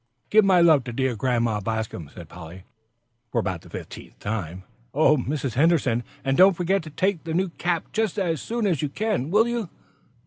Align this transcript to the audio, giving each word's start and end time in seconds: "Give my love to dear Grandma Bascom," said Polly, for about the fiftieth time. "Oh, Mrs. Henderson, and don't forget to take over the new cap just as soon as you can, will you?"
"Give 0.31 0.43
my 0.43 0.61
love 0.61 0.83
to 0.85 0.91
dear 0.93 1.15
Grandma 1.15 1.59
Bascom," 1.59 2.09
said 2.11 2.27
Polly, 2.27 2.63
for 3.31 3.37
about 3.37 3.61
the 3.61 3.69
fiftieth 3.69 4.17
time. 4.17 4.63
"Oh, 4.95 5.15
Mrs. 5.15 5.53
Henderson, 5.53 6.03
and 6.25 6.35
don't 6.35 6.57
forget 6.57 6.81
to 6.81 6.89
take 6.89 7.17
over 7.17 7.25
the 7.25 7.33
new 7.35 7.49
cap 7.49 7.85
just 7.93 8.17
as 8.17 8.41
soon 8.41 8.65
as 8.65 8.81
you 8.81 8.89
can, 8.89 9.29
will 9.29 9.47
you?" 9.47 9.69